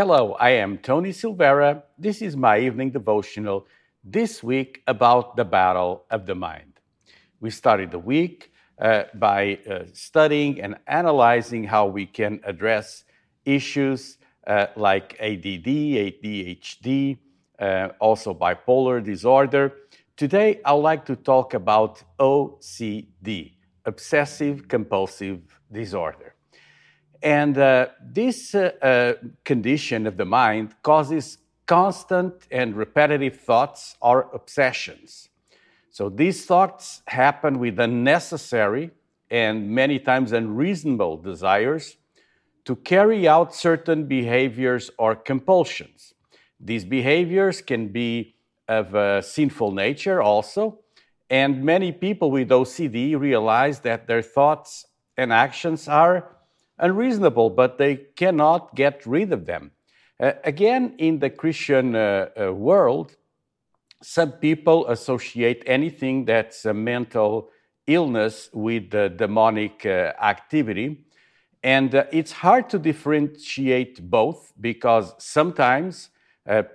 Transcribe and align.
Hello, 0.00 0.32
I 0.40 0.52
am 0.52 0.78
Tony 0.78 1.10
Silvera. 1.10 1.82
This 1.98 2.22
is 2.22 2.34
my 2.34 2.58
evening 2.58 2.90
devotional 2.90 3.66
this 4.02 4.42
week 4.42 4.82
about 4.86 5.36
the 5.36 5.44
battle 5.44 6.06
of 6.10 6.24
the 6.24 6.34
mind. 6.34 6.80
We 7.38 7.50
started 7.50 7.90
the 7.90 7.98
week 7.98 8.50
uh, 8.80 9.02
by 9.12 9.58
uh, 9.70 9.80
studying 9.92 10.62
and 10.62 10.78
analyzing 10.86 11.64
how 11.64 11.84
we 11.84 12.06
can 12.06 12.40
address 12.44 13.04
issues 13.44 14.16
uh, 14.46 14.68
like 14.74 15.18
ADD, 15.20 15.68
ADHD, 16.06 17.18
uh, 17.58 17.88
also 18.00 18.32
bipolar 18.32 19.04
disorder. 19.04 19.74
Today, 20.16 20.62
I'd 20.64 20.72
like 20.72 21.04
to 21.04 21.16
talk 21.16 21.52
about 21.52 22.02
OCD, 22.18 23.52
obsessive 23.84 24.66
compulsive 24.66 25.42
disorder. 25.70 26.29
And 27.22 27.58
uh, 27.58 27.88
this 28.02 28.54
uh, 28.54 28.72
uh, 28.80 29.28
condition 29.44 30.06
of 30.06 30.16
the 30.16 30.24
mind 30.24 30.74
causes 30.82 31.38
constant 31.66 32.34
and 32.50 32.74
repetitive 32.74 33.36
thoughts 33.40 33.96
or 34.00 34.28
obsessions. 34.32 35.28
So 35.90 36.08
these 36.08 36.46
thoughts 36.46 37.02
happen 37.06 37.58
with 37.58 37.78
unnecessary 37.78 38.90
and 39.30 39.68
many 39.70 39.98
times 39.98 40.32
unreasonable 40.32 41.18
desires 41.18 41.96
to 42.64 42.76
carry 42.76 43.28
out 43.28 43.54
certain 43.54 44.06
behaviors 44.06 44.90
or 44.98 45.14
compulsions. 45.14 46.14
These 46.58 46.84
behaviors 46.84 47.60
can 47.60 47.88
be 47.88 48.34
of 48.68 48.94
a 48.94 49.22
sinful 49.22 49.72
nature 49.72 50.22
also, 50.22 50.78
and 51.28 51.64
many 51.64 51.92
people 51.92 52.30
with 52.30 52.50
OCD 52.50 53.18
realize 53.18 53.80
that 53.80 54.06
their 54.06 54.22
thoughts 54.22 54.86
and 55.16 55.32
actions 55.32 55.88
are 55.88 56.36
unreasonable, 56.80 57.50
but 57.50 57.78
they 57.78 57.96
cannot 57.96 58.74
get 58.74 59.06
rid 59.06 59.32
of 59.32 59.46
them. 59.46 59.70
Uh, 60.20 60.32
again, 60.44 60.94
in 60.98 61.18
the 61.18 61.30
Christian 61.30 61.96
uh, 61.96 62.28
uh, 62.38 62.52
world, 62.52 63.16
some 64.02 64.32
people 64.32 64.86
associate 64.88 65.62
anything 65.66 66.26
that's 66.26 66.66
a 66.66 66.74
mental 66.74 67.48
illness 67.86 68.50
with 68.52 68.90
demonic 68.90 69.86
uh, 69.86 70.12
activity. 70.20 71.04
And 71.62 71.94
uh, 71.94 72.04
it's 72.12 72.32
hard 72.32 72.68
to 72.70 72.78
differentiate 72.78 74.10
both 74.10 74.52
because 74.60 75.14
sometimes 75.18 76.10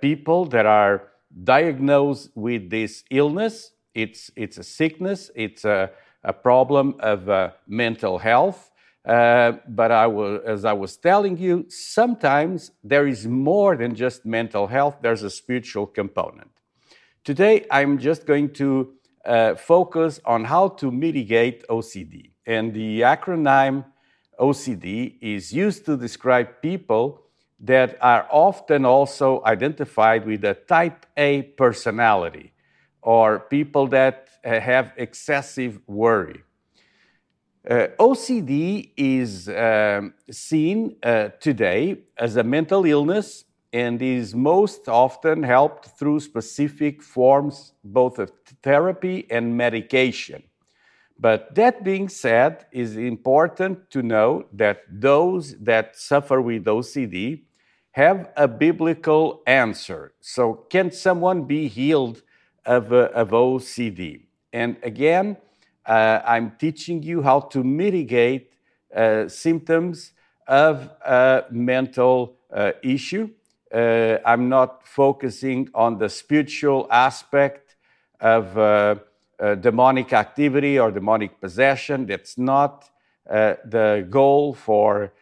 people 0.00 0.46
that 0.46 0.64
are 0.64 1.08
diagnosed 1.44 2.30
with 2.34 2.70
this 2.70 3.04
illness, 3.10 3.72
it's, 3.94 4.30
it's 4.34 4.58
a 4.58 4.62
sickness, 4.62 5.30
it's 5.34 5.64
a, 5.64 5.90
a 6.24 6.32
problem 6.32 6.94
of 7.00 7.52
mental 7.66 8.18
health, 8.18 8.70
uh, 9.06 9.52
but 9.68 9.92
I 9.92 10.06
will, 10.08 10.40
as 10.44 10.64
I 10.64 10.72
was 10.72 10.96
telling 10.96 11.38
you, 11.38 11.66
sometimes 11.68 12.72
there 12.82 13.06
is 13.06 13.26
more 13.26 13.76
than 13.76 13.94
just 13.94 14.26
mental 14.26 14.66
health, 14.66 14.96
there's 15.00 15.22
a 15.22 15.30
spiritual 15.30 15.86
component. 15.86 16.50
Today, 17.22 17.66
I'm 17.70 17.98
just 17.98 18.26
going 18.26 18.52
to 18.54 18.94
uh, 19.24 19.54
focus 19.54 20.20
on 20.24 20.44
how 20.44 20.68
to 20.68 20.90
mitigate 20.90 21.66
OCD. 21.68 22.30
And 22.46 22.74
the 22.74 23.00
acronym 23.02 23.84
OCD 24.38 25.16
is 25.20 25.52
used 25.52 25.86
to 25.86 25.96
describe 25.96 26.60
people 26.60 27.22
that 27.60 27.96
are 28.00 28.26
often 28.30 28.84
also 28.84 29.42
identified 29.44 30.26
with 30.26 30.44
a 30.44 30.54
type 30.54 31.06
A 31.16 31.42
personality 31.42 32.52
or 33.02 33.40
people 33.40 33.86
that 33.88 34.28
uh, 34.44 34.60
have 34.60 34.92
excessive 34.96 35.80
worry. 35.86 36.42
Uh, 37.68 37.88
OCD 37.98 38.90
is 38.96 39.48
um, 39.48 40.14
seen 40.30 40.94
uh, 41.02 41.30
today 41.40 41.98
as 42.16 42.36
a 42.36 42.44
mental 42.44 42.84
illness 42.84 43.44
and 43.72 44.00
is 44.00 44.36
most 44.36 44.88
often 44.88 45.42
helped 45.42 45.86
through 45.98 46.20
specific 46.20 47.02
forms 47.02 47.72
both 47.82 48.20
of 48.20 48.30
therapy 48.62 49.26
and 49.30 49.56
medication. 49.56 50.44
But 51.18 51.56
that 51.56 51.82
being 51.82 52.08
said, 52.08 52.66
it's 52.70 52.92
important 52.92 53.90
to 53.90 54.02
know 54.02 54.46
that 54.52 54.82
those 54.88 55.58
that 55.58 55.96
suffer 55.96 56.40
with 56.40 56.66
OCD 56.66 57.42
have 57.92 58.30
a 58.36 58.46
biblical 58.46 59.42
answer. 59.44 60.12
So, 60.20 60.66
can 60.70 60.92
someone 60.92 61.44
be 61.44 61.66
healed 61.66 62.22
of, 62.64 62.92
uh, 62.92 63.08
of 63.12 63.30
OCD? 63.30 64.26
And 64.52 64.76
again, 64.84 65.38
uh, 65.86 66.20
I'm 66.26 66.52
teaching 66.58 67.02
you 67.02 67.22
how 67.22 67.40
to 67.40 67.62
mitigate 67.62 68.52
uh, 68.94 69.28
symptoms 69.28 70.12
of 70.48 70.90
a 71.04 71.44
mental 71.50 72.36
uh, 72.52 72.72
issue. 72.82 73.30
Uh, 73.72 74.18
I'm 74.24 74.48
not 74.48 74.86
focusing 74.86 75.68
on 75.74 75.98
the 75.98 76.08
spiritual 76.08 76.86
aspect 76.90 77.76
of 78.20 78.56
uh, 78.56 78.96
uh, 79.38 79.54
demonic 79.56 80.12
activity 80.12 80.78
or 80.78 80.90
demonic 80.90 81.40
possession. 81.40 82.06
That's 82.06 82.38
not 82.38 82.88
the 83.28 84.06
goal 84.08 84.54
for 84.54 85.12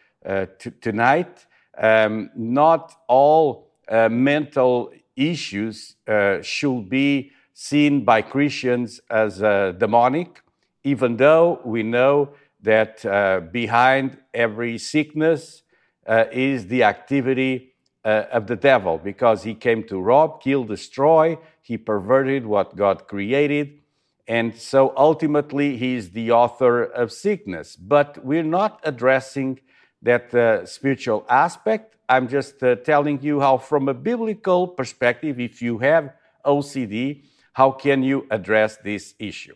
t- 0.59 0.71
tonight. 0.79 1.45
Um, 1.75 2.29
not 2.35 2.93
all 3.07 3.71
mental 3.91 4.93
issues 5.15 5.95
should 6.43 6.87
be 6.87 7.31
seen 7.53 8.05
by 8.05 8.21
Christians 8.21 9.01
as 9.09 9.39
demonic 9.39 10.44
even 10.85 11.17
though 11.17 11.59
we 11.65 11.81
know 11.81 12.29
that 12.61 13.03
uh, 13.05 13.41
behind 13.51 14.17
every 14.33 14.77
sickness 14.77 15.63
uh, 16.07 16.25
is 16.31 16.67
the 16.67 16.83
activity 16.83 17.73
uh, 18.05 18.25
of 18.31 18.45
the 18.45 18.55
devil, 18.55 18.99
because 18.99 19.43
he 19.43 19.55
came 19.55 19.83
to 19.83 19.99
rob, 19.99 20.41
kill, 20.41 20.63
destroy. 20.63 21.37
He 21.63 21.75
perverted 21.77 22.45
what 22.45 22.75
God 22.75 23.07
created. 23.07 23.79
And 24.27 24.55
so 24.55 24.93
ultimately, 24.95 25.75
he 25.75 25.95
is 25.95 26.11
the 26.11 26.31
author 26.31 26.83
of 26.83 27.11
sickness. 27.11 27.75
But 27.75 28.23
we're 28.23 28.43
not 28.43 28.79
addressing 28.83 29.59
that 30.03 30.33
uh, 30.35 30.67
spiritual 30.67 31.25
aspect. 31.27 31.95
I'm 32.07 32.27
just 32.27 32.61
uh, 32.61 32.75
telling 32.75 33.23
you 33.23 33.39
how, 33.39 33.57
from 33.57 33.89
a 33.89 33.93
biblical 33.95 34.67
perspective, 34.67 35.39
if 35.39 35.63
you 35.63 35.79
have 35.79 36.13
OCD, 36.45 37.23
how 37.53 37.71
can 37.71 38.03
you 38.03 38.27
address 38.29 38.77
this 38.77 39.15
issue? 39.17 39.55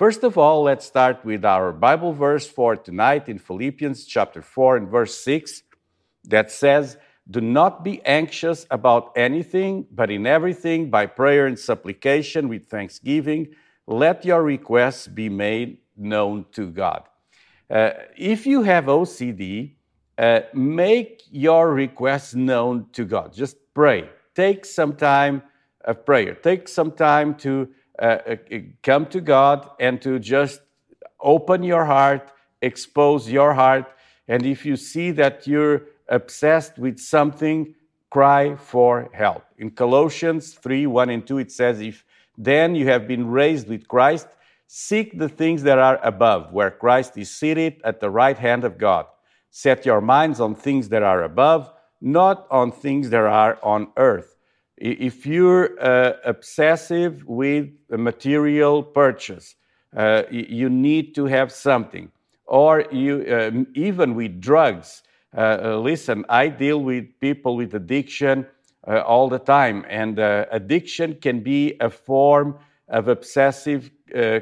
First 0.00 0.24
of 0.24 0.38
all, 0.38 0.62
let's 0.62 0.86
start 0.86 1.26
with 1.26 1.44
our 1.44 1.74
Bible 1.74 2.14
verse 2.14 2.46
for 2.46 2.74
tonight 2.74 3.28
in 3.28 3.38
Philippians 3.38 4.06
chapter 4.06 4.40
4 4.40 4.78
and 4.78 4.88
verse 4.88 5.14
6 5.18 5.62
that 6.24 6.50
says, 6.50 6.96
Do 7.30 7.42
not 7.42 7.84
be 7.84 8.02
anxious 8.06 8.66
about 8.70 9.12
anything, 9.14 9.86
but 9.92 10.10
in 10.10 10.26
everything, 10.26 10.88
by 10.88 11.04
prayer 11.04 11.46
and 11.46 11.58
supplication 11.58 12.48
with 12.48 12.66
thanksgiving, 12.70 13.48
let 13.86 14.24
your 14.24 14.42
requests 14.42 15.06
be 15.06 15.28
made 15.28 15.76
known 15.98 16.46
to 16.52 16.70
God. 16.70 17.02
Uh, 17.68 17.90
if 18.16 18.46
you 18.46 18.62
have 18.62 18.86
OCD, 18.86 19.74
uh, 20.16 20.40
make 20.54 21.24
your 21.30 21.74
requests 21.74 22.34
known 22.34 22.86
to 22.94 23.04
God. 23.04 23.34
Just 23.34 23.58
pray. 23.74 24.08
Take 24.34 24.64
some 24.64 24.96
time 24.96 25.42
of 25.84 26.06
prayer. 26.06 26.34
Take 26.36 26.68
some 26.68 26.90
time 26.90 27.34
to 27.34 27.68
uh, 28.00 28.18
uh, 28.26 28.36
come 28.82 29.06
to 29.06 29.20
God 29.20 29.70
and 29.78 30.00
to 30.02 30.18
just 30.18 30.60
open 31.20 31.62
your 31.62 31.84
heart, 31.84 32.32
expose 32.62 33.30
your 33.30 33.54
heart. 33.54 33.86
And 34.26 34.46
if 34.46 34.64
you 34.64 34.76
see 34.76 35.10
that 35.12 35.46
you're 35.46 35.82
obsessed 36.08 36.78
with 36.78 36.98
something, 36.98 37.74
cry 38.10 38.56
for 38.56 39.08
help. 39.12 39.44
In 39.58 39.70
Colossians 39.70 40.54
3 40.54 40.86
1 40.86 41.10
and 41.10 41.26
2, 41.26 41.38
it 41.38 41.52
says, 41.52 41.80
If 41.80 42.04
then 42.38 42.74
you 42.74 42.86
have 42.88 43.06
been 43.06 43.26
raised 43.28 43.68
with 43.68 43.86
Christ, 43.86 44.28
seek 44.66 45.18
the 45.18 45.28
things 45.28 45.62
that 45.64 45.78
are 45.78 46.00
above, 46.02 46.52
where 46.52 46.70
Christ 46.70 47.18
is 47.18 47.30
seated 47.30 47.80
at 47.84 48.00
the 48.00 48.08
right 48.10 48.38
hand 48.38 48.64
of 48.64 48.78
God. 48.78 49.06
Set 49.50 49.84
your 49.84 50.00
minds 50.00 50.40
on 50.40 50.54
things 50.54 50.88
that 50.88 51.02
are 51.02 51.22
above, 51.22 51.70
not 52.00 52.46
on 52.50 52.72
things 52.72 53.10
that 53.10 53.24
are 53.24 53.58
on 53.62 53.88
earth. 53.96 54.39
If 54.80 55.26
you're 55.26 55.78
uh, 55.78 56.14
obsessive 56.24 57.22
with 57.26 57.68
a 57.90 57.98
material 57.98 58.82
purchase, 58.82 59.54
uh, 59.94 60.22
you 60.30 60.70
need 60.70 61.14
to 61.16 61.26
have 61.26 61.52
something. 61.52 62.10
Or 62.46 62.86
you, 62.90 63.26
um, 63.30 63.66
even 63.74 64.14
with 64.14 64.40
drugs. 64.40 65.02
Uh, 65.36 65.58
uh, 65.62 65.76
listen, 65.76 66.24
I 66.28 66.48
deal 66.48 66.80
with 66.80 67.20
people 67.20 67.56
with 67.56 67.74
addiction 67.74 68.46
uh, 68.88 69.00
all 69.00 69.28
the 69.28 69.38
time, 69.38 69.84
and 69.88 70.18
uh, 70.18 70.46
addiction 70.50 71.16
can 71.20 71.40
be 71.40 71.76
a 71.80 71.90
form 71.90 72.58
of 72.88 73.08
obsessive 73.08 73.90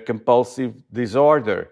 compulsive 0.06 0.82
disorder. 0.92 1.70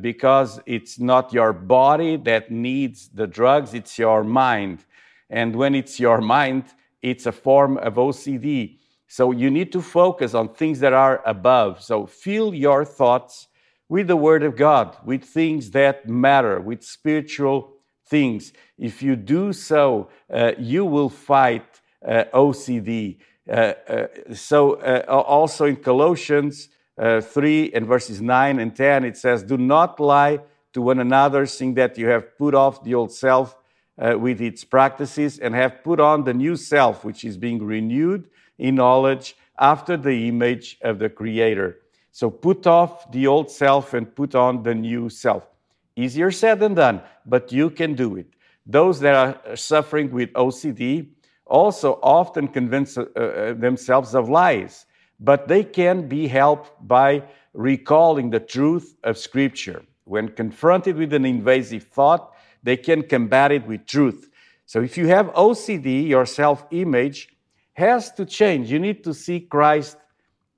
Because 0.00 0.58
it's 0.66 0.98
not 0.98 1.32
your 1.32 1.52
body 1.52 2.16
that 2.16 2.50
needs 2.50 3.08
the 3.14 3.28
drugs, 3.28 3.72
it's 3.72 3.96
your 3.96 4.24
mind. 4.24 4.84
And 5.30 5.54
when 5.54 5.76
it's 5.76 6.00
your 6.00 6.20
mind, 6.20 6.64
it's 7.04 7.26
a 7.26 7.32
form 7.32 7.76
of 7.76 7.94
OCD. 7.94 8.78
So 9.06 9.30
you 9.30 9.50
need 9.50 9.70
to 9.72 9.82
focus 9.82 10.32
on 10.32 10.48
things 10.48 10.80
that 10.80 10.94
are 10.94 11.22
above. 11.26 11.82
So 11.82 12.06
fill 12.06 12.54
your 12.54 12.84
thoughts 12.84 13.48
with 13.88 14.08
the 14.08 14.16
Word 14.16 14.42
of 14.42 14.56
God, 14.56 14.96
with 15.04 15.22
things 15.22 15.70
that 15.72 16.08
matter, 16.08 16.58
with 16.60 16.82
spiritual 16.82 17.74
things. 18.06 18.52
If 18.78 19.02
you 19.02 19.16
do 19.16 19.52
so, 19.52 20.08
uh, 20.32 20.52
you 20.58 20.86
will 20.86 21.10
fight 21.10 21.82
uh, 22.04 22.24
OCD. 22.32 23.18
Uh, 23.46 23.52
uh, 23.86 24.06
so, 24.32 24.74
uh, 24.74 25.04
also 25.08 25.66
in 25.66 25.76
Colossians 25.76 26.70
3 26.98 27.72
and 27.74 27.86
verses 27.86 28.22
9 28.22 28.58
and 28.58 28.74
10, 28.74 29.04
it 29.04 29.16
says, 29.18 29.42
Do 29.42 29.58
not 29.58 30.00
lie 30.00 30.40
to 30.72 30.80
one 30.80 31.00
another, 31.00 31.44
seeing 31.44 31.74
that 31.74 31.98
you 31.98 32.06
have 32.08 32.38
put 32.38 32.54
off 32.54 32.82
the 32.82 32.94
old 32.94 33.12
self 33.12 33.56
with 33.96 34.40
its 34.40 34.64
practices 34.64 35.38
and 35.38 35.54
have 35.54 35.82
put 35.84 36.00
on 36.00 36.24
the 36.24 36.34
new 36.34 36.56
self, 36.56 37.04
which 37.04 37.24
is 37.24 37.36
being 37.36 37.62
renewed 37.62 38.28
in 38.58 38.74
knowledge 38.74 39.36
after 39.58 39.96
the 39.96 40.28
image 40.28 40.78
of 40.82 40.98
the 40.98 41.08
Creator. 41.08 41.78
So 42.10 42.30
put 42.30 42.66
off 42.66 43.10
the 43.10 43.26
old 43.26 43.50
self 43.50 43.94
and 43.94 44.14
put 44.14 44.34
on 44.34 44.62
the 44.62 44.74
new 44.74 45.08
self. 45.08 45.48
Easier 45.96 46.30
said 46.30 46.60
than 46.60 46.74
done, 46.74 47.02
but 47.26 47.52
you 47.52 47.70
can 47.70 47.94
do 47.94 48.16
it. 48.16 48.26
Those 48.66 49.00
that 49.00 49.14
are 49.14 49.56
suffering 49.56 50.10
with 50.10 50.32
OCD 50.32 51.08
also 51.46 51.98
often 52.02 52.48
convince 52.48 52.96
uh, 52.96 53.02
uh, 53.02 53.52
themselves 53.54 54.14
of 54.14 54.28
lies, 54.28 54.86
but 55.20 55.46
they 55.46 55.62
can 55.62 56.08
be 56.08 56.26
helped 56.26 56.70
by 56.86 57.22
recalling 57.52 58.30
the 58.30 58.40
truth 58.40 58.96
of 59.04 59.18
Scripture. 59.18 59.82
When 60.04 60.28
confronted 60.28 60.96
with 60.96 61.12
an 61.12 61.24
invasive 61.24 61.84
thought, 61.84 62.33
they 62.64 62.76
can 62.76 63.02
combat 63.04 63.52
it 63.52 63.66
with 63.66 63.86
truth. 63.86 64.28
So 64.66 64.82
if 64.82 64.96
you 64.96 65.06
have 65.06 65.26
OCD, 65.34 66.08
your 66.08 66.26
self 66.26 66.66
image 66.72 67.28
has 67.74 68.10
to 68.12 68.24
change. 68.24 68.72
You 68.72 68.80
need 68.80 69.04
to 69.04 69.14
see 69.14 69.40
Christ 69.40 69.96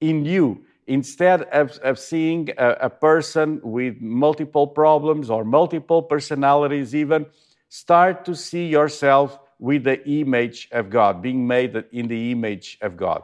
in 0.00 0.24
you 0.24 0.64
instead 0.86 1.42
of, 1.42 1.72
of 1.78 1.98
seeing 1.98 2.50
a, 2.56 2.70
a, 2.82 2.90
person 2.90 3.60
with 3.64 4.00
multiple 4.00 4.68
problems 4.68 5.30
or 5.30 5.44
multiple 5.44 6.02
personalities, 6.02 6.94
even 6.94 7.26
start 7.68 8.24
to 8.24 8.36
see 8.36 8.68
yourself 8.68 9.40
with 9.58 9.82
the 9.84 10.06
image 10.08 10.68
of 10.70 10.88
God, 10.90 11.22
being 11.22 11.46
made 11.46 11.84
in 11.92 12.06
the 12.06 12.30
image 12.30 12.78
of 12.82 12.96
God. 12.96 13.22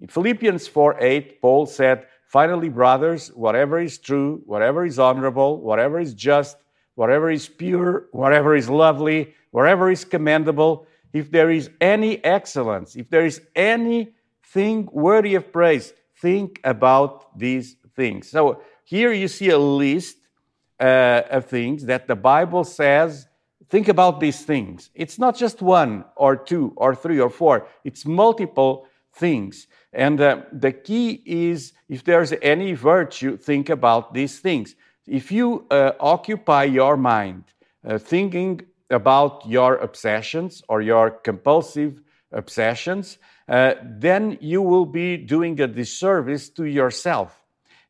In 0.00 0.08
Philippians 0.08 0.66
4 0.66 0.96
8, 1.00 1.40
Paul 1.40 1.66
said, 1.66 2.06
Finally, 2.26 2.68
brothers, 2.68 3.28
whatever 3.28 3.78
is 3.78 3.98
true, 3.98 4.42
whatever 4.44 4.84
is 4.84 4.98
honorable, 4.98 5.60
whatever 5.60 5.98
is 6.00 6.14
just, 6.14 6.56
whatever 6.98 7.30
is 7.30 7.48
pure, 7.48 8.08
whatever 8.10 8.56
is 8.56 8.68
lovely, 8.68 9.32
whatever 9.52 9.88
is 9.88 10.04
commendable, 10.04 10.84
if 11.12 11.30
there 11.30 11.48
is 11.48 11.70
any 11.80 12.22
excellence, 12.24 12.96
if 12.96 13.08
there 13.08 13.24
is 13.24 13.40
anything 13.54 14.88
worthy 14.90 15.36
of 15.36 15.52
praise, 15.52 15.94
think 16.20 16.60
about 16.64 17.38
these 17.38 17.76
things. 17.94 18.28
So 18.28 18.62
here 18.82 19.12
you 19.12 19.28
see 19.28 19.50
a 19.50 19.58
list 19.58 20.16
uh, 20.80 21.22
of 21.30 21.46
things 21.46 21.84
that 21.84 22.08
the 22.08 22.16
Bible 22.16 22.64
says 22.64 23.28
think 23.68 23.86
about 23.86 24.18
these 24.18 24.44
things. 24.44 24.90
It's 24.92 25.20
not 25.20 25.36
just 25.36 25.62
one 25.62 26.04
or 26.16 26.34
two 26.34 26.72
or 26.74 26.96
three 26.96 27.20
or 27.20 27.30
four, 27.30 27.68
it's 27.84 28.06
multiple 28.06 28.88
things. 29.12 29.68
And 29.92 30.20
uh, 30.20 30.42
the 30.52 30.72
key 30.72 31.22
is 31.24 31.74
if 31.88 32.02
there's 32.02 32.32
any 32.42 32.72
virtue, 32.72 33.36
think 33.36 33.68
about 33.68 34.14
these 34.14 34.40
things. 34.40 34.74
If 35.08 35.32
you 35.32 35.66
uh, 35.70 35.92
occupy 36.00 36.64
your 36.64 36.96
mind 36.96 37.44
uh, 37.86 37.98
thinking 37.98 38.60
about 38.90 39.46
your 39.46 39.76
obsessions 39.76 40.62
or 40.68 40.82
your 40.82 41.10
compulsive 41.10 42.00
obsessions, 42.32 43.18
uh, 43.48 43.74
then 43.82 44.36
you 44.40 44.60
will 44.60 44.84
be 44.84 45.16
doing 45.16 45.58
a 45.60 45.66
disservice 45.66 46.50
to 46.50 46.64
yourself. 46.64 47.42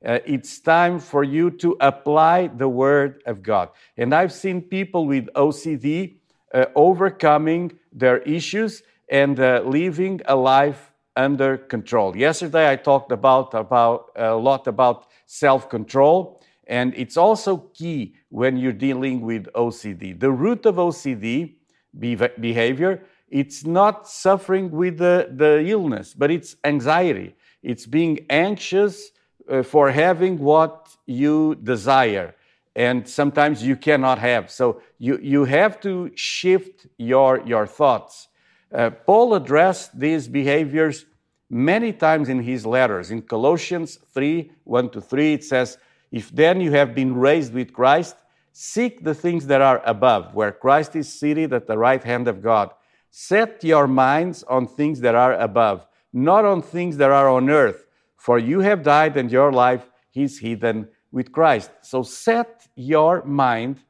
Uh, 0.04 0.20
it's 0.26 0.60
time 0.60 1.00
for 1.00 1.24
you 1.24 1.50
to 1.50 1.76
apply 1.80 2.46
the 2.46 2.68
Word 2.68 3.20
of 3.26 3.42
God. 3.42 3.70
And 3.96 4.14
I've 4.14 4.32
seen 4.32 4.62
people 4.62 5.06
with 5.06 5.26
OCD 5.34 6.18
uh, 6.54 6.66
overcoming 6.76 7.72
their 7.92 8.18
issues 8.18 8.82
and 9.08 9.40
uh, 9.40 9.62
living 9.66 10.20
a 10.26 10.36
life 10.36 10.92
under 11.16 11.58
control. 11.58 12.16
Yesterday, 12.16 12.70
I 12.70 12.76
talked 12.76 13.10
about, 13.10 13.54
about 13.54 14.12
a 14.14 14.36
lot 14.36 14.68
about 14.68 15.08
self 15.26 15.68
control, 15.68 16.40
and 16.68 16.94
it's 16.96 17.16
also 17.16 17.56
key 17.74 18.14
when 18.28 18.56
you're 18.56 18.72
dealing 18.72 19.22
with 19.22 19.46
OCD. 19.54 20.18
The 20.18 20.30
root 20.30 20.66
of 20.66 20.76
OCD 20.76 21.54
behavior 21.98 23.02
it's 23.30 23.64
not 23.64 24.08
suffering 24.08 24.70
with 24.70 24.98
the, 24.98 25.28
the 25.34 25.62
illness, 25.66 26.14
but 26.14 26.30
it's 26.30 26.56
anxiety. 26.64 27.34
It's 27.62 27.86
being 27.86 28.26
anxious 28.30 29.10
uh, 29.48 29.62
for 29.62 29.90
having 29.90 30.38
what 30.38 30.88
you 31.06 31.56
desire. 31.56 32.34
And 32.74 33.06
sometimes 33.08 33.62
you 33.62 33.76
cannot 33.76 34.18
have. 34.18 34.50
So 34.50 34.80
you, 34.98 35.18
you 35.20 35.44
have 35.44 35.80
to 35.80 36.10
shift 36.14 36.86
your, 36.96 37.42
your 37.44 37.66
thoughts. 37.66 38.28
Uh, 38.72 38.90
Paul 38.90 39.34
addressed 39.34 39.98
these 39.98 40.28
behaviors 40.28 41.04
many 41.50 41.92
times 41.92 42.28
in 42.28 42.42
his 42.42 42.64
letters. 42.64 43.10
In 43.10 43.22
Colossians 43.22 43.98
3 44.14 44.50
1 44.64 44.90
to 44.90 45.00
3, 45.00 45.32
it 45.34 45.44
says, 45.44 45.78
If 46.10 46.30
then 46.30 46.60
you 46.60 46.72
have 46.72 46.94
been 46.94 47.14
raised 47.14 47.52
with 47.52 47.72
Christ, 47.72 48.16
seek 48.52 49.04
the 49.04 49.14
things 49.14 49.46
that 49.46 49.60
are 49.60 49.82
above, 49.84 50.34
where 50.34 50.52
Christ 50.52 50.96
is 50.96 51.12
seated 51.12 51.52
at 51.52 51.66
the 51.66 51.78
right 51.78 52.02
hand 52.02 52.28
of 52.28 52.42
God. 52.42 52.70
Set 53.10 53.62
your 53.62 53.86
minds 53.86 54.42
on 54.44 54.66
things 54.66 55.00
that 55.00 55.14
are 55.14 55.34
above, 55.34 55.86
not 56.12 56.44
on 56.44 56.62
things 56.62 56.96
that 56.96 57.10
are 57.10 57.28
on 57.28 57.50
earth. 57.50 57.86
For 58.16 58.38
you 58.38 58.60
have 58.60 58.82
died, 58.82 59.16
and 59.16 59.30
your 59.30 59.52
life 59.52 59.90
is 60.14 60.38
hidden 60.38 60.88
with 61.12 61.32
Christ. 61.32 61.70
So 61.82 62.02
set 62.02 62.66
your 62.74 63.22
mind 63.24 63.80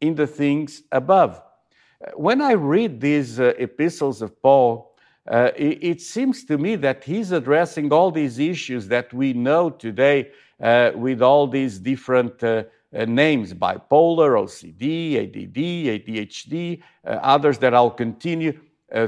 in 0.00 0.14
the 0.14 0.26
things 0.26 0.82
above. 0.92 1.40
When 2.14 2.40
I 2.40 2.52
read 2.52 3.00
these 3.00 3.40
uh, 3.40 3.54
epistles 3.58 4.22
of 4.22 4.40
Paul, 4.40 4.96
uh, 5.30 5.50
it, 5.56 5.78
it, 5.82 6.00
seems 6.00 6.44
to 6.44 6.56
me 6.56 6.74
that 6.76 7.04
he's 7.04 7.32
addressing 7.32 7.92
all 7.92 8.10
these 8.10 8.38
issues 8.38 8.88
that 8.88 9.12
we 9.12 9.34
know 9.34 9.68
today 9.68 10.30
uh, 10.60 10.90
with 10.94 11.20
all 11.20 11.46
these 11.46 11.78
different 11.78 12.42
uh, 12.42 12.64
uh, 12.96 13.04
names 13.04 13.52
bipolar, 13.52 14.34
OCD, 14.42 15.22
ADD, 15.22 16.06
ADHD, 16.06 16.82
uh, 17.04 17.10
others 17.22 17.58
that 17.58 17.74
I'll 17.74 17.90
continue 17.90 18.58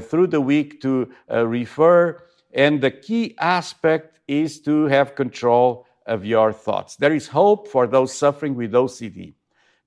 through 0.01 0.27
the 0.27 0.39
week 0.39 0.79
to 0.81 1.11
refer. 1.27 2.21
And 2.53 2.81
the 2.81 2.91
key 2.91 3.35
aspect 3.39 4.19
is 4.27 4.61
to 4.61 4.85
have 4.85 5.15
control 5.15 5.87
of 6.05 6.23
your 6.23 6.53
thoughts. 6.53 6.97
There 6.97 7.15
is 7.15 7.27
hope 7.27 7.67
for 7.67 7.87
those 7.87 8.13
suffering 8.13 8.53
with 8.53 8.73
OCD. 8.73 9.33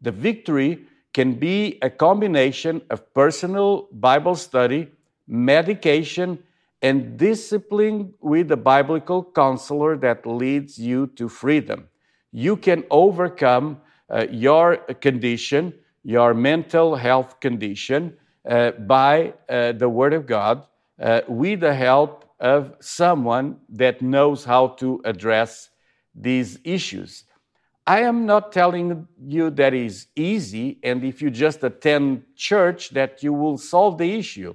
The 0.00 0.10
victory 0.10 0.84
can 1.12 1.34
be 1.34 1.78
a 1.80 1.88
combination 1.88 2.82
of 2.90 3.14
personal 3.14 3.88
Bible 3.92 4.34
study, 4.34 4.90
medication, 5.26 6.38
and 6.82 7.16
discipline 7.16 8.12
with 8.20 8.52
a 8.52 8.56
biblical 8.56 9.24
counselor 9.24 9.96
that 9.96 10.26
leads 10.26 10.78
you 10.78 11.06
to 11.16 11.28
freedom. 11.28 11.88
You 12.30 12.56
can 12.56 12.84
overcome 12.90 13.80
uh, 14.10 14.26
your 14.30 14.76
condition, 14.76 15.72
your 16.02 16.34
mental 16.34 16.94
health 16.94 17.40
condition, 17.40 18.18
uh, 18.48 18.72
by 18.72 19.32
uh, 19.48 19.72
the 19.72 19.88
Word 19.88 20.12
of 20.12 20.26
God 20.26 20.66
uh, 21.00 21.22
with 21.26 21.60
the 21.60 21.74
help 21.74 22.26
of 22.38 22.74
someone 22.80 23.56
that 23.70 24.02
knows 24.02 24.44
how 24.44 24.68
to 24.68 25.00
address 25.04 25.70
these 26.14 26.58
issues. 26.64 27.24
I 27.86 28.00
am 28.00 28.26
not 28.26 28.52
telling 28.52 29.08
you 29.26 29.50
that 29.50 29.74
is 29.74 30.08
easy, 30.16 30.78
and 30.82 31.04
if 31.04 31.22
you 31.22 31.30
just 31.30 31.64
attend 31.64 32.24
church, 32.36 32.90
that 32.90 33.22
you 33.22 33.32
will 33.32 33.58
solve 33.58 33.98
the 33.98 34.12
issue. 34.14 34.54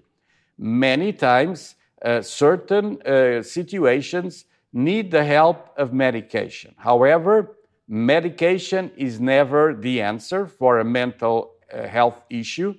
Many 0.62 1.14
times, 1.14 1.76
uh, 2.04 2.22
certain 2.22 3.02
uh, 3.04 3.42
situations 3.42 4.44
need 4.74 5.10
the 5.10 5.24
help 5.24 5.70
of 5.78 5.94
medication. 5.94 6.76
However, 6.78 7.56
medication 7.88 8.92
is 8.98 9.22
never 9.22 9.74
the 9.74 10.02
answer 10.02 10.46
for 10.46 10.80
a 10.80 10.84
mental 10.84 11.54
uh, 11.74 11.88
health 11.88 12.22
issue. 12.30 12.76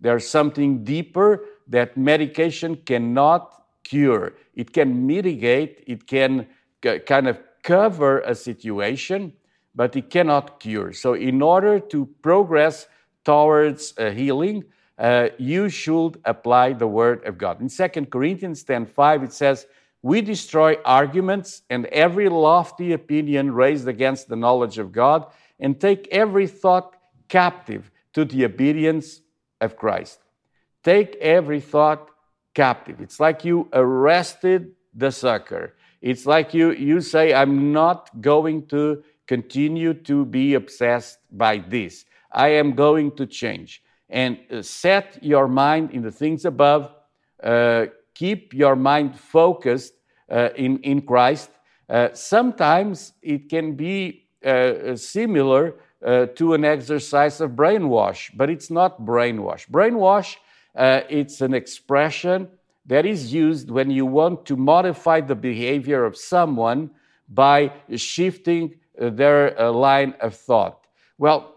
There's 0.00 0.28
something 0.28 0.84
deeper 0.84 1.44
that 1.66 1.96
medication 1.96 2.76
cannot 2.76 3.64
cure. 3.82 4.34
It 4.54 4.72
can 4.72 5.04
mitigate, 5.04 5.82
it 5.88 6.06
can 6.06 6.46
kind 6.80 7.26
of 7.26 7.40
cover 7.64 8.20
a 8.20 8.34
situation, 8.36 9.32
but 9.74 9.96
it 9.96 10.08
cannot 10.08 10.60
cure. 10.60 10.92
So, 10.92 11.14
in 11.14 11.42
order 11.42 11.80
to 11.80 12.06
progress 12.22 12.86
towards 13.24 13.94
uh, 13.98 14.10
healing, 14.10 14.64
uh, 14.98 15.28
you 15.38 15.68
should 15.68 16.20
apply 16.24 16.72
the 16.72 16.86
word 16.86 17.24
of 17.24 17.38
God. 17.38 17.60
In 17.60 17.68
2 17.68 18.06
Corinthians 18.06 18.62
10 18.62 18.86
5, 18.86 19.24
it 19.24 19.32
says, 19.32 19.66
we 20.02 20.20
destroy 20.20 20.76
arguments 20.84 21.62
and 21.70 21.86
every 21.86 22.28
lofty 22.28 22.92
opinion 22.92 23.54
raised 23.54 23.88
against 23.88 24.28
the 24.28 24.36
knowledge 24.36 24.76
of 24.78 24.92
God 24.92 25.26
and 25.58 25.80
take 25.80 26.06
every 26.10 26.46
thought 26.46 26.94
captive 27.28 27.90
to 28.12 28.26
the 28.26 28.44
obedience 28.44 29.22
of 29.62 29.76
Christ. 29.76 30.20
Take 30.82 31.16
every 31.16 31.60
thought 31.60 32.10
captive. 32.52 33.00
It's 33.00 33.18
like 33.18 33.46
you 33.46 33.68
arrested 33.72 34.72
the 34.94 35.10
sucker. 35.10 35.74
It's 36.02 36.26
like 36.26 36.52
you, 36.52 36.72
you 36.72 37.00
say, 37.00 37.32
I'm 37.32 37.72
not 37.72 38.20
going 38.20 38.66
to 38.66 39.02
continue 39.26 39.94
to 39.94 40.26
be 40.26 40.52
obsessed 40.52 41.18
by 41.32 41.58
this. 41.58 42.04
I 42.30 42.48
am 42.48 42.74
going 42.74 43.16
to 43.16 43.26
change. 43.26 43.82
And 44.14 44.38
uh, 44.50 44.62
set 44.62 45.18
your 45.22 45.48
mind 45.48 45.90
in 45.90 46.00
the 46.00 46.10
things 46.10 46.44
above. 46.44 46.94
Uh, 47.42 47.86
keep 48.14 48.54
your 48.54 48.76
mind 48.76 49.18
focused 49.18 49.94
uh, 50.30 50.50
in, 50.56 50.78
in 50.78 51.02
Christ. 51.02 51.50
Uh, 51.88 52.08
sometimes 52.14 53.12
it 53.22 53.50
can 53.50 53.74
be 53.74 54.28
uh, 54.46 54.94
similar 54.94 55.74
uh, 56.06 56.26
to 56.36 56.54
an 56.54 56.64
exercise 56.64 57.40
of 57.40 57.50
brainwash, 57.50 58.30
but 58.36 58.48
it's 58.48 58.70
not 58.70 59.04
brainwash. 59.04 59.68
Brainwash, 59.68 60.36
it's 60.76 61.40
an 61.40 61.52
expression 61.52 62.48
that 62.86 63.04
is 63.04 63.32
used 63.32 63.68
when 63.68 63.90
you 63.90 64.06
want 64.06 64.46
to 64.46 64.56
modify 64.56 65.20
the 65.20 65.34
behavior 65.34 66.04
of 66.04 66.16
someone 66.16 66.90
by 67.28 67.72
shifting 67.96 68.74
their 68.96 69.70
line 69.72 70.14
of 70.20 70.36
thought. 70.36 70.86
Well, 71.18 71.53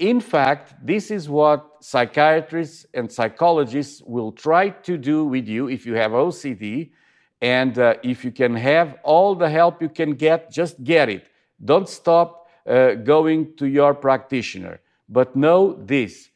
in 0.00 0.18
fact, 0.18 0.74
this 0.82 1.10
is 1.10 1.28
what 1.28 1.76
psychiatrists 1.80 2.86
and 2.94 3.12
psychologists 3.12 4.02
will 4.02 4.32
try 4.32 4.70
to 4.70 4.96
do 4.96 5.26
with 5.26 5.46
you 5.46 5.68
if 5.68 5.84
you 5.84 5.94
have 5.94 6.12
OCD. 6.12 6.90
And 7.42 7.78
uh, 7.78 7.94
if 8.02 8.24
you 8.24 8.32
can 8.32 8.54
have 8.54 8.96
all 9.02 9.34
the 9.34 9.48
help 9.48 9.82
you 9.82 9.90
can 9.90 10.12
get, 10.14 10.50
just 10.50 10.82
get 10.82 11.10
it. 11.10 11.26
Don't 11.62 11.88
stop 11.88 12.48
uh, 12.66 12.94
going 12.94 13.54
to 13.56 13.66
your 13.66 13.92
practitioner. 13.94 14.80
But 15.06 15.36
know 15.36 15.74
this 15.74 16.30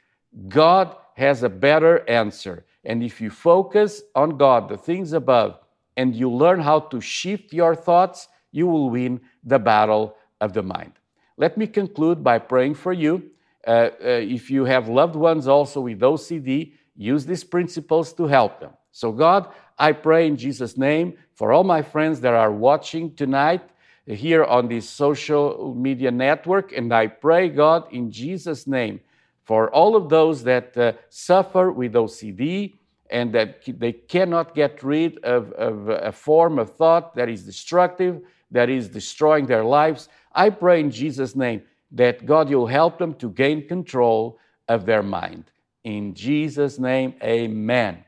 God 0.48 0.94
has 1.14 1.42
a 1.42 1.48
better 1.48 2.08
answer. 2.08 2.66
And 2.84 3.02
if 3.02 3.18
you 3.18 3.30
focus 3.30 4.02
on 4.14 4.36
God, 4.36 4.68
the 4.68 4.76
things 4.76 5.14
above, 5.14 5.58
and 5.96 6.14
you 6.14 6.30
learn 6.30 6.60
how 6.60 6.80
to 6.80 7.00
shift 7.00 7.54
your 7.54 7.74
thoughts, 7.74 8.28
you 8.52 8.66
will 8.66 8.90
win 8.90 9.22
the 9.42 9.58
battle 9.58 10.16
of 10.42 10.52
the 10.52 10.62
mind. 10.62 10.92
Let 11.38 11.56
me 11.56 11.66
conclude 11.66 12.22
by 12.22 12.38
praying 12.40 12.74
for 12.74 12.92
you 12.92 13.30
uh, 13.66 13.70
uh, 13.70 13.90
if 14.00 14.50
you 14.50 14.64
have 14.64 14.88
loved 14.88 15.16
ones 15.16 15.48
also 15.48 15.80
with 15.80 16.00
OCD, 16.00 16.72
use 16.96 17.26
these 17.26 17.44
principles 17.44 18.12
to 18.14 18.26
help 18.26 18.60
them. 18.60 18.70
So, 18.92 19.10
God, 19.10 19.48
I 19.78 19.92
pray 19.92 20.26
in 20.26 20.36
Jesus' 20.36 20.76
name 20.76 21.14
for 21.34 21.52
all 21.52 21.64
my 21.64 21.82
friends 21.82 22.20
that 22.20 22.34
are 22.34 22.52
watching 22.52 23.14
tonight 23.14 23.62
here 24.06 24.44
on 24.44 24.68
this 24.68 24.88
social 24.88 25.74
media 25.74 26.10
network. 26.10 26.72
And 26.72 26.92
I 26.92 27.08
pray, 27.08 27.48
God, 27.48 27.92
in 27.92 28.10
Jesus' 28.10 28.66
name, 28.66 29.00
for 29.42 29.70
all 29.70 29.96
of 29.96 30.08
those 30.08 30.44
that 30.44 30.76
uh, 30.76 30.92
suffer 31.08 31.72
with 31.72 31.94
OCD 31.94 32.76
and 33.10 33.32
that 33.34 33.62
they 33.66 33.92
cannot 33.92 34.54
get 34.54 34.82
rid 34.82 35.22
of, 35.24 35.52
of 35.52 35.88
a 35.88 36.12
form 36.12 36.58
of 36.58 36.74
thought 36.74 37.14
that 37.14 37.28
is 37.28 37.44
destructive, 37.44 38.20
that 38.50 38.70
is 38.70 38.88
destroying 38.88 39.46
their 39.46 39.64
lives. 39.64 40.08
I 40.34 40.50
pray 40.50 40.80
in 40.80 40.90
Jesus' 40.90 41.36
name 41.36 41.62
that 41.94 42.26
God, 42.26 42.50
you'll 42.50 42.66
help 42.66 42.98
them 42.98 43.14
to 43.14 43.30
gain 43.30 43.66
control 43.66 44.38
of 44.68 44.84
their 44.84 45.02
mind. 45.02 45.44
In 45.84 46.14
Jesus' 46.14 46.78
name, 46.78 47.14
amen. 47.22 48.04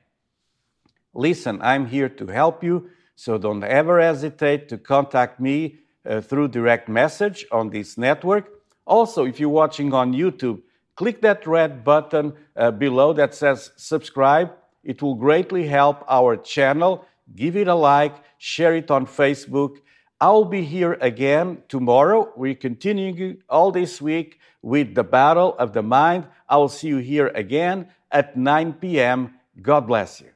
Listen, 1.14 1.60
I'm 1.62 1.86
here 1.86 2.08
to 2.08 2.26
help 2.26 2.62
you, 2.62 2.90
so 3.14 3.38
don't 3.38 3.64
ever 3.64 4.00
hesitate 4.00 4.68
to 4.68 4.78
contact 4.78 5.40
me 5.40 5.76
uh, 6.04 6.20
through 6.20 6.48
direct 6.48 6.88
message 6.88 7.46
on 7.50 7.70
this 7.70 7.96
network. 7.96 8.50
Also, 8.86 9.24
if 9.24 9.40
you're 9.40 9.48
watching 9.48 9.92
on 9.92 10.12
YouTube, 10.12 10.60
click 10.94 11.20
that 11.22 11.46
red 11.46 11.84
button 11.84 12.32
uh, 12.56 12.70
below 12.70 13.12
that 13.12 13.34
says 13.34 13.70
subscribe. 13.76 14.50
It 14.84 15.02
will 15.02 15.14
greatly 15.14 15.66
help 15.66 16.04
our 16.08 16.36
channel. 16.36 17.04
Give 17.34 17.56
it 17.56 17.68
a 17.68 17.74
like, 17.74 18.14
share 18.38 18.74
it 18.76 18.90
on 18.90 19.06
Facebook, 19.06 19.78
I'll 20.20 20.46
be 20.46 20.62
here 20.62 20.94
again 20.94 21.62
tomorrow. 21.68 22.32
We're 22.36 22.54
continuing 22.54 23.42
all 23.50 23.70
this 23.70 24.00
week 24.00 24.40
with 24.62 24.94
the 24.94 25.04
battle 25.04 25.54
of 25.58 25.74
the 25.74 25.82
mind. 25.82 26.26
I'll 26.48 26.68
see 26.68 26.88
you 26.88 26.98
here 26.98 27.28
again 27.28 27.88
at 28.10 28.36
9 28.36 28.74
p.m. 28.74 29.34
God 29.60 29.86
bless 29.86 30.22
you. 30.22 30.35